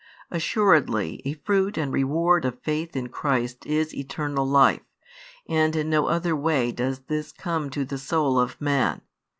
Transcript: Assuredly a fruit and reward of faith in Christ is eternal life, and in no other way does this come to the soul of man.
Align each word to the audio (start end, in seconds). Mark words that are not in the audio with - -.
Assuredly 0.31 1.21
a 1.25 1.33
fruit 1.33 1.77
and 1.77 1.93
reward 1.93 2.43
of 2.43 2.57
faith 2.59 2.95
in 2.95 3.09
Christ 3.09 3.67
is 3.67 3.93
eternal 3.93 4.47
life, 4.47 4.81
and 5.47 5.75
in 5.75 5.91
no 5.91 6.07
other 6.07 6.35
way 6.35 6.71
does 6.71 7.01
this 7.01 7.31
come 7.31 7.69
to 7.69 7.85
the 7.85 7.99
soul 7.99 8.39
of 8.39 8.59
man. 8.59 9.01